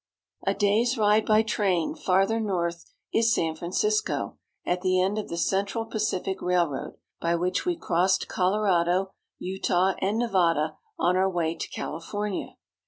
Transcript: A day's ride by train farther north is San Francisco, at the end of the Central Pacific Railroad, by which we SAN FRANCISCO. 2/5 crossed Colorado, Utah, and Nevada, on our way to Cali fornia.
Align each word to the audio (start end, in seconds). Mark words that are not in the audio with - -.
A 0.47 0.55
day's 0.55 0.97
ride 0.97 1.27
by 1.27 1.43
train 1.43 1.93
farther 1.93 2.39
north 2.39 2.85
is 3.13 3.31
San 3.31 3.53
Francisco, 3.55 4.39
at 4.65 4.81
the 4.81 4.99
end 4.99 5.19
of 5.19 5.29
the 5.29 5.37
Central 5.37 5.85
Pacific 5.85 6.41
Railroad, 6.41 6.95
by 7.19 7.35
which 7.35 7.67
we 7.67 7.73
SAN 7.73 7.81
FRANCISCO. 7.81 7.83
2/5 7.85 7.87
crossed 7.87 8.27
Colorado, 8.27 9.13
Utah, 9.37 9.93
and 9.99 10.17
Nevada, 10.17 10.75
on 10.97 11.15
our 11.15 11.29
way 11.29 11.53
to 11.53 11.67
Cali 11.69 11.99
fornia. 12.01 12.55